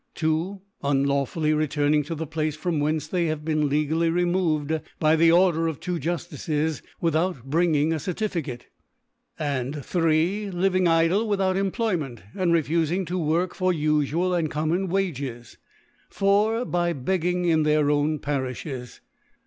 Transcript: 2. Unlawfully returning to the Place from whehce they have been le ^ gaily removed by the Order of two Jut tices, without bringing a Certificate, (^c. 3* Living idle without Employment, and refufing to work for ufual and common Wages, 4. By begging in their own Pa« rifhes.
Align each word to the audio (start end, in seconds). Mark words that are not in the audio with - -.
2. 0.15 0.59
Unlawfully 0.83 1.53
returning 1.53 2.01
to 2.01 2.15
the 2.15 2.25
Place 2.25 2.55
from 2.55 2.79
whehce 2.79 3.07
they 3.07 3.27
have 3.27 3.45
been 3.45 3.65
le 3.69 3.75
^ 3.75 3.87
gaily 3.87 4.09
removed 4.11 4.81
by 4.99 5.15
the 5.15 5.31
Order 5.31 5.67
of 5.67 5.79
two 5.79 5.99
Jut 5.99 6.21
tices, 6.21 6.81
without 6.99 7.43
bringing 7.43 7.93
a 7.93 7.99
Certificate, 7.99 8.65
(^c. 9.39 9.73
3* 9.75 10.51
Living 10.51 10.87
idle 10.87 11.27
without 11.29 11.55
Employment, 11.55 12.23
and 12.33 12.51
refufing 12.51 13.05
to 13.05 13.19
work 13.19 13.53
for 13.53 13.71
ufual 13.71 14.35
and 14.35 14.49
common 14.49 14.87
Wages, 14.87 15.59
4. 16.09 16.65
By 16.65 16.93
begging 16.93 17.45
in 17.45 17.61
their 17.61 17.91
own 17.91 18.17
Pa« 18.17 18.39
rifhes. 18.39 19.01